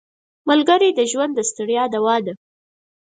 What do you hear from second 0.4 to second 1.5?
ملګری د ژوند د